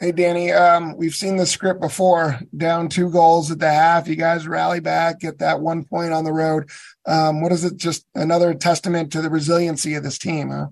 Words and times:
Hey, 0.00 0.10
Danny, 0.10 0.50
um, 0.50 0.96
we've 0.96 1.14
seen 1.14 1.36
the 1.36 1.46
script 1.46 1.80
before. 1.80 2.40
Down 2.56 2.88
two 2.88 3.10
goals 3.10 3.52
at 3.52 3.60
the 3.60 3.70
half. 3.70 4.08
You 4.08 4.16
guys 4.16 4.46
rally 4.46 4.80
back, 4.80 5.20
get 5.20 5.38
that 5.38 5.60
one 5.60 5.84
point 5.84 6.12
on 6.12 6.24
the 6.24 6.32
road. 6.32 6.68
Um, 7.06 7.40
what 7.40 7.52
is 7.52 7.64
it? 7.64 7.76
Just 7.76 8.04
another 8.12 8.54
testament 8.54 9.12
to 9.12 9.22
the 9.22 9.30
resiliency 9.30 9.94
of 9.94 10.02
this 10.02 10.18
team, 10.18 10.50
huh? 10.50 10.66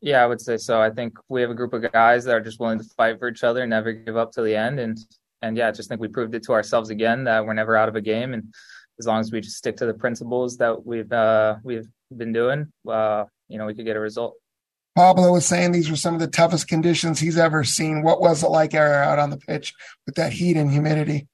Yeah, 0.00 0.22
I 0.22 0.26
would 0.26 0.40
say 0.40 0.58
so. 0.58 0.80
I 0.80 0.90
think 0.90 1.18
we 1.28 1.40
have 1.40 1.50
a 1.50 1.54
group 1.54 1.72
of 1.72 1.90
guys 1.92 2.24
that 2.24 2.36
are 2.36 2.40
just 2.40 2.60
willing 2.60 2.78
to 2.78 2.84
fight 2.96 3.18
for 3.18 3.28
each 3.28 3.42
other, 3.42 3.66
never 3.66 3.92
give 3.92 4.16
up 4.16 4.30
to 4.32 4.42
the 4.42 4.54
end. 4.54 4.78
And, 4.78 4.96
and 5.42 5.56
yeah, 5.56 5.68
I 5.68 5.72
just 5.72 5.88
think 5.88 6.00
we 6.00 6.08
proved 6.08 6.36
it 6.36 6.44
to 6.44 6.52
ourselves 6.52 6.90
again 6.90 7.24
that 7.24 7.44
we're 7.44 7.52
never 7.52 7.76
out 7.76 7.88
of 7.88 7.96
a 7.96 8.00
game. 8.00 8.32
And 8.32 8.54
as 9.00 9.06
long 9.06 9.18
as 9.18 9.32
we 9.32 9.40
just 9.40 9.56
stick 9.56 9.76
to 9.78 9.86
the 9.86 9.94
principles 9.94 10.56
that 10.58 10.86
we've, 10.86 11.12
uh, 11.12 11.56
we've 11.64 11.88
been 12.16 12.32
doing, 12.32 12.72
uh, 12.88 13.24
you 13.48 13.58
know, 13.58 13.66
we 13.66 13.74
could 13.74 13.86
get 13.86 13.96
a 13.96 14.00
result. 14.00 14.34
Pablo 14.94 15.32
was 15.32 15.46
saying 15.46 15.72
these 15.72 15.90
were 15.90 15.96
some 15.96 16.14
of 16.14 16.20
the 16.20 16.26
toughest 16.26 16.68
conditions 16.68 17.18
he's 17.18 17.38
ever 17.38 17.64
seen. 17.64 18.02
What 18.02 18.20
was 18.20 18.42
it 18.42 18.48
like 18.48 18.74
out 18.74 19.18
on 19.18 19.30
the 19.30 19.38
pitch 19.38 19.74
with 20.06 20.16
that 20.16 20.32
heat 20.32 20.56
and 20.56 20.70
humidity? 20.70 21.28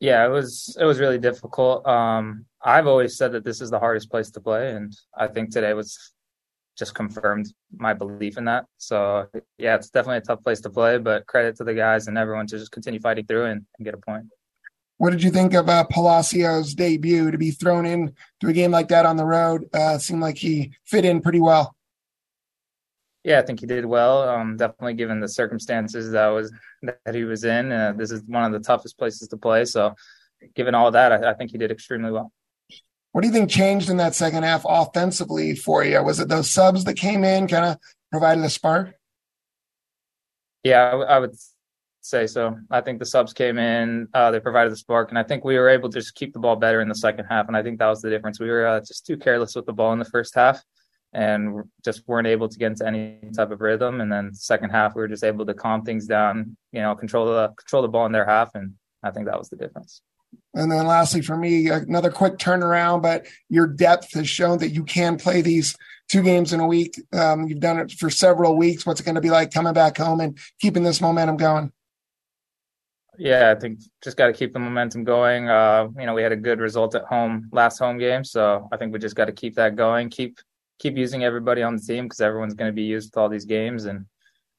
Yeah, 0.00 0.24
it 0.26 0.28
was 0.28 0.76
it 0.78 0.84
was 0.84 1.00
really 1.00 1.18
difficult. 1.18 1.86
Um, 1.86 2.44
I've 2.62 2.86
always 2.86 3.16
said 3.16 3.32
that 3.32 3.44
this 3.44 3.60
is 3.60 3.70
the 3.70 3.78
hardest 3.78 4.10
place 4.10 4.30
to 4.32 4.40
play, 4.40 4.72
and 4.72 4.94
I 5.16 5.28
think 5.28 5.50
today 5.50 5.72
was 5.72 6.12
just 6.78 6.94
confirmed 6.94 7.52
my 7.76 7.92
belief 7.94 8.38
in 8.38 8.44
that. 8.44 8.66
So 8.76 9.26
yeah, 9.56 9.74
it's 9.74 9.90
definitely 9.90 10.18
a 10.18 10.20
tough 10.22 10.42
place 10.44 10.60
to 10.60 10.70
play, 10.70 10.98
but 10.98 11.26
credit 11.26 11.56
to 11.56 11.64
the 11.64 11.74
guys 11.74 12.06
and 12.06 12.16
everyone 12.16 12.46
to 12.48 12.58
just 12.58 12.70
continue 12.70 13.00
fighting 13.00 13.26
through 13.26 13.46
and, 13.46 13.66
and 13.78 13.84
get 13.84 13.94
a 13.94 13.98
point. 13.98 14.26
What 14.98 15.10
did 15.10 15.22
you 15.22 15.30
think 15.30 15.54
of 15.54 15.68
uh, 15.68 15.84
Palacios' 15.84 16.74
debut 16.74 17.30
to 17.30 17.38
be 17.38 17.50
thrown 17.52 17.86
in 17.86 18.14
to 18.40 18.48
a 18.48 18.52
game 18.52 18.70
like 18.70 18.88
that 18.88 19.06
on 19.06 19.16
the 19.16 19.24
road? 19.24 19.68
Uh, 19.72 19.98
seemed 19.98 20.20
like 20.20 20.36
he 20.36 20.72
fit 20.84 21.04
in 21.04 21.20
pretty 21.20 21.40
well. 21.40 21.76
Yeah, 23.24 23.40
I 23.40 23.42
think 23.42 23.60
he 23.60 23.66
did 23.66 23.84
well. 23.84 24.28
Um, 24.28 24.56
definitely 24.56 24.94
given 24.94 25.20
the 25.20 25.28
circumstances 25.28 26.12
that 26.12 26.28
was 26.28 26.52
that 26.82 27.14
he 27.14 27.24
was 27.24 27.44
in. 27.44 27.72
Uh, 27.72 27.92
this 27.96 28.10
is 28.10 28.22
one 28.22 28.44
of 28.44 28.52
the 28.52 28.66
toughest 28.66 28.96
places 28.98 29.28
to 29.28 29.36
play. 29.36 29.64
So, 29.64 29.94
given 30.54 30.74
all 30.74 30.90
that, 30.92 31.12
I, 31.12 31.30
I, 31.30 31.34
think 31.34 31.50
he 31.50 31.58
did 31.58 31.70
extremely 31.70 32.12
well. 32.12 32.32
What 33.12 33.22
do 33.22 33.26
you 33.26 33.34
think 33.34 33.50
changed 33.50 33.90
in 33.90 33.96
that 33.96 34.14
second 34.14 34.44
half 34.44 34.64
offensively 34.66 35.56
for 35.56 35.84
you? 35.84 36.02
Was 36.02 36.20
it 36.20 36.28
those 36.28 36.50
subs 36.50 36.84
that 36.84 36.94
came 36.94 37.24
in, 37.24 37.48
kind 37.48 37.64
of 37.64 37.78
provided 38.12 38.44
a 38.44 38.50
spark? 38.50 38.94
Yeah, 40.62 40.84
I, 40.84 41.16
I, 41.16 41.18
would 41.18 41.34
say 42.00 42.26
so. 42.28 42.56
I 42.70 42.80
think 42.80 43.00
the 43.00 43.06
subs 43.06 43.32
came 43.32 43.58
in, 43.58 44.08
uh, 44.14 44.30
they 44.30 44.40
provided 44.40 44.70
the 44.70 44.76
spark, 44.76 45.08
and 45.08 45.18
I 45.18 45.24
think 45.24 45.44
we 45.44 45.58
were 45.58 45.68
able 45.68 45.88
to 45.90 45.98
just 45.98 46.14
keep 46.14 46.32
the 46.32 46.38
ball 46.38 46.56
better 46.56 46.80
in 46.80 46.88
the 46.88 46.94
second 46.94 47.24
half. 47.24 47.48
And 47.48 47.56
I 47.56 47.62
think 47.62 47.80
that 47.80 47.88
was 47.88 48.00
the 48.00 48.10
difference. 48.10 48.38
We 48.38 48.50
were 48.50 48.66
uh, 48.66 48.80
just 48.80 49.06
too 49.06 49.16
careless 49.16 49.56
with 49.56 49.66
the 49.66 49.72
ball 49.72 49.92
in 49.92 49.98
the 49.98 50.04
first 50.04 50.34
half 50.34 50.62
and 51.12 51.64
just 51.84 52.06
weren't 52.06 52.26
able 52.26 52.48
to 52.48 52.58
get 52.58 52.72
into 52.72 52.86
any 52.86 53.18
type 53.34 53.50
of 53.50 53.60
rhythm. 53.60 54.00
And 54.00 54.12
then 54.12 54.34
second 54.34 54.70
half, 54.70 54.94
we 54.94 55.00
were 55.00 55.08
just 55.08 55.24
able 55.24 55.46
to 55.46 55.54
calm 55.54 55.82
things 55.82 56.06
down, 56.06 56.56
you 56.72 56.80
know, 56.80 56.94
control 56.94 57.26
the 57.26 57.48
control 57.56 57.82
the 57.82 57.88
ball 57.88 58.06
in 58.06 58.12
their 58.12 58.26
half, 58.26 58.54
and 58.54 58.74
I 59.02 59.10
think 59.10 59.26
that 59.26 59.38
was 59.38 59.48
the 59.48 59.56
difference. 59.56 60.02
And 60.54 60.70
then 60.70 60.86
lastly, 60.86 61.22
for 61.22 61.36
me, 61.36 61.70
another 61.70 62.10
quick 62.10 62.36
turnaround, 62.36 63.02
but 63.02 63.26
your 63.48 63.66
depth 63.66 64.12
has 64.14 64.28
shown 64.28 64.58
that 64.58 64.70
you 64.70 64.84
can 64.84 65.16
play 65.16 65.40
these 65.40 65.76
two 66.10 66.22
games 66.22 66.52
in 66.52 66.60
a 66.60 66.66
week. 66.66 67.00
Um, 67.12 67.46
you've 67.46 67.60
done 67.60 67.78
it 67.78 67.92
for 67.92 68.10
several 68.10 68.56
weeks. 68.56 68.84
What's 68.84 69.00
it 69.00 69.04
going 69.04 69.14
to 69.14 69.20
be 69.20 69.30
like 69.30 69.52
coming 69.52 69.72
back 69.72 69.96
home 69.96 70.20
and 70.20 70.38
keeping 70.60 70.82
this 70.82 71.00
momentum 71.00 71.36
going? 71.36 71.72
Yeah, 73.18 73.52
I 73.56 73.58
think 73.58 73.80
just 74.02 74.16
got 74.16 74.28
to 74.28 74.32
keep 74.32 74.52
the 74.52 74.58
momentum 74.58 75.04
going. 75.04 75.48
Uh, 75.48 75.88
you 75.98 76.06
know, 76.06 76.14
we 76.14 76.22
had 76.22 76.32
a 76.32 76.36
good 76.36 76.60
result 76.60 76.94
at 76.94 77.04
home 77.04 77.48
last 77.52 77.78
home 77.78 77.98
game, 77.98 78.24
so 78.24 78.68
I 78.70 78.76
think 78.76 78.92
we 78.92 78.98
just 78.98 79.16
got 79.16 79.24
to 79.24 79.32
keep 79.32 79.56
that 79.56 79.76
going. 79.76 80.08
Keep 80.08 80.38
keep 80.78 80.96
using 80.96 81.24
everybody 81.24 81.62
on 81.62 81.76
the 81.76 81.82
team 81.82 82.04
because 82.04 82.20
everyone's 82.20 82.54
going 82.54 82.68
to 82.68 82.74
be 82.74 82.82
used 82.82 83.08
with 83.08 83.18
all 83.18 83.28
these 83.28 83.44
games 83.44 83.84
and 83.84 84.06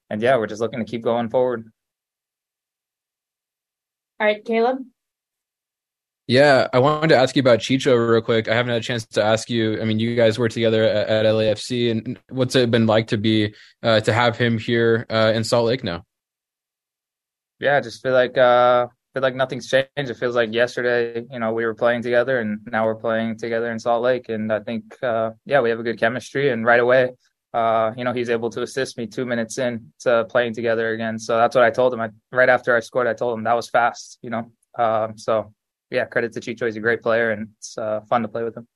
and 0.09 0.21
yeah, 0.21 0.37
we're 0.37 0.47
just 0.47 0.61
looking 0.61 0.79
to 0.79 0.85
keep 0.85 1.03
going 1.03 1.29
forward. 1.29 1.71
All 4.19 4.27
right, 4.27 4.43
Caleb. 4.43 4.79
Yeah, 6.27 6.67
I 6.73 6.79
wanted 6.79 7.07
to 7.07 7.15
ask 7.15 7.35
you 7.35 7.39
about 7.39 7.59
Chicho 7.59 7.95
real 8.07 8.21
quick. 8.21 8.47
I 8.47 8.53
haven't 8.53 8.71
had 8.71 8.81
a 8.81 8.83
chance 8.83 9.05
to 9.07 9.23
ask 9.23 9.49
you. 9.49 9.81
I 9.81 9.85
mean, 9.85 9.97
you 9.97 10.15
guys 10.15 10.37
were 10.37 10.49
together 10.49 10.83
at, 10.83 11.07
at 11.07 11.25
LAFC, 11.25 11.89
and 11.89 12.19
what's 12.29 12.55
it 12.55 12.69
been 12.69 12.85
like 12.85 13.07
to 13.07 13.17
be 13.17 13.55
uh, 13.81 13.99
to 14.01 14.13
have 14.13 14.37
him 14.37 14.59
here 14.59 15.07
uh, 15.09 15.31
in 15.33 15.43
Salt 15.43 15.65
Lake 15.65 15.83
now? 15.83 16.05
Yeah, 17.59 17.77
I 17.77 17.81
just 17.81 18.03
feel 18.03 18.13
like 18.13 18.37
uh, 18.37 18.87
feel 19.19 19.27
like 19.27 19.35
nothing's 19.35 19.67
changed. 19.67 19.89
It 19.97 20.13
feels 20.15 20.35
like 20.35 20.53
yesterday, 20.53 21.25
you 21.29 21.39
know, 21.39 21.51
we 21.51 21.65
were 21.65 21.75
playing 21.75 22.01
together 22.01 22.39
and 22.39 22.59
now 22.71 22.85
we're 22.85 22.95
playing 22.95 23.37
together 23.37 23.69
in 23.69 23.77
Salt 23.77 24.01
Lake. 24.01 24.29
And 24.29 24.51
I 24.51 24.61
think, 24.61 24.83
uh, 25.03 25.31
yeah, 25.45 25.59
we 25.59 25.69
have 25.69 25.79
a 25.79 25.83
good 25.83 25.99
chemistry. 25.99 26.51
And 26.51 26.65
right 26.65 26.79
away, 26.79 27.11
uh, 27.53 27.91
you 27.97 28.05
know, 28.05 28.13
he's 28.13 28.29
able 28.29 28.49
to 28.51 28.61
assist 28.61 28.97
me 28.97 29.07
two 29.07 29.25
minutes 29.25 29.57
in 29.57 29.91
to 30.01 30.25
playing 30.29 30.53
together 30.53 30.93
again. 30.93 31.19
So 31.19 31.35
that's 31.35 31.53
what 31.53 31.65
I 31.65 31.69
told 31.69 31.93
him. 31.93 31.99
I, 31.99 32.09
right 32.31 32.47
after 32.47 32.77
I 32.77 32.79
scored, 32.79 33.07
I 33.07 33.13
told 33.13 33.37
him 33.37 33.43
that 33.43 33.55
was 33.55 33.69
fast, 33.69 34.19
you 34.21 34.29
know. 34.29 34.51
Um, 34.77 35.17
so 35.17 35.53
yeah, 35.91 36.05
credit 36.05 36.31
to 36.33 36.39
Chicho. 36.39 36.65
He's 36.65 36.77
a 36.77 36.79
great 36.79 37.01
player 37.01 37.31
and 37.31 37.49
it's 37.57 37.77
uh, 37.77 37.99
fun 38.07 38.21
to 38.21 38.29
play 38.29 38.43
with 38.43 38.55
him. 38.55 38.67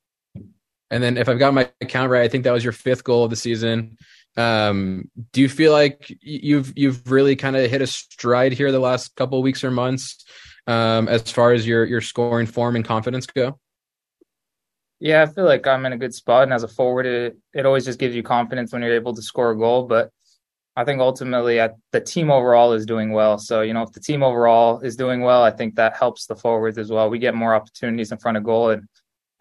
And 0.94 1.02
then 1.02 1.18
if 1.18 1.28
I've 1.28 1.40
got 1.40 1.56
my 1.56 1.68
count 1.88 2.12
right, 2.12 2.22
I 2.22 2.28
think 2.28 2.44
that 2.44 2.52
was 2.52 2.64
your 2.64 2.72
fifth 2.72 3.04
goal 3.04 3.24
of 3.24 3.32
the 3.32 3.36
season. 3.36 3.98
Um, 4.38 5.10
do 5.32 5.42
you 5.42 5.50
feel 5.50 5.72
like 5.72 6.16
you've 6.22 6.72
you've 6.76 7.12
really 7.12 7.36
kind 7.36 7.56
of 7.56 7.68
hit 7.68 7.82
a 7.82 7.88
stride 7.88 8.54
here 8.54 8.72
the 8.72 8.80
last 8.80 9.16
couple 9.16 9.42
weeks 9.42 9.64
or 9.64 9.72
months 9.72 10.24
um, 10.68 11.08
as 11.08 11.32
far 11.32 11.52
as 11.52 11.66
your 11.66 11.84
your 11.86 12.00
scoring 12.00 12.46
form 12.46 12.76
and 12.76 12.86
confidence 12.86 13.26
go? 13.26 13.60
Yeah, 15.00 15.24
I 15.24 15.26
feel 15.26 15.46
like 15.46 15.66
I'm 15.66 15.84
in 15.88 15.94
a 15.94 15.98
good 15.98 16.14
spot, 16.14 16.44
and 16.44 16.54
as 16.54 16.62
a 16.62 16.68
forward, 16.68 17.08
it 17.08 17.38
it 17.56 17.66
always 17.66 17.86
just 17.86 17.98
gives 17.98 18.16
you 18.16 18.22
confidence 18.22 18.72
when 18.72 18.84
you're 18.84 18.94
able 18.94 19.16
to 19.16 19.22
score 19.24 19.50
a 19.50 19.58
goal. 19.58 19.88
But 19.88 20.12
I 20.76 20.84
think 20.84 21.02
ultimately, 21.02 21.60
I, 21.60 21.72
the 21.92 22.02
team 22.02 22.30
overall 22.30 22.74
is 22.74 22.86
doing 22.86 23.14
well. 23.14 23.40
So 23.40 23.62
you 23.62 23.74
know, 23.74 23.82
if 23.82 23.94
the 23.94 24.00
team 24.00 24.22
overall 24.22 24.80
is 24.82 24.96
doing 24.96 25.22
well, 25.22 25.42
I 25.42 25.50
think 25.50 25.74
that 25.76 25.98
helps 25.98 26.28
the 26.28 26.36
forwards 26.36 26.78
as 26.78 26.92
well. 26.92 27.10
We 27.10 27.18
get 27.18 27.34
more 27.34 27.56
opportunities 27.56 28.12
in 28.12 28.20
front 28.20 28.38
of 28.38 28.44
goal, 28.44 28.70
and 28.70 28.88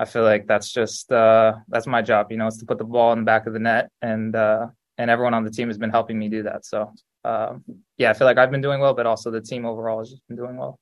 I 0.03 0.05
feel 0.05 0.25
like 0.25 0.49
that's 0.49 0.73
just 0.73 1.13
uh, 1.13 1.55
that's 1.69 1.87
my 1.87 2.03
job. 2.03 2.33
You 2.33 2.37
know, 2.37 2.49
is 2.49 2.57
to 2.57 2.67
put 2.67 2.79
the 2.79 2.85
ball 2.85 3.13
in 3.13 3.21
the 3.21 3.25
back 3.25 3.47
of 3.47 3.53
the 3.53 3.61
net 3.61 3.89
and 4.03 4.35
uh, 4.35 4.67
and 4.99 5.09
everyone 5.09 5.33
on 5.33 5.45
the 5.45 5.51
team 5.51 5.69
has 5.69 5.79
been 5.79 5.91
helping 5.91 6.19
me 6.19 6.29
do 6.29 6.43
that. 6.43 6.67
So 6.67 6.93
um, 7.25 7.63
yeah, 7.99 8.11
I 8.11 8.15
feel 8.15 8.27
like 8.27 8.37
I've 8.37 8.51
been 8.51 8.61
doing 8.61 8.81
well, 8.81 8.95
but 8.95 9.07
also 9.07 9.31
the 9.31 9.41
team 9.41 9.65
overall 9.65 10.01
has 10.01 10.21
been 10.29 10.37
doing 10.37 10.57
well. 10.57 10.81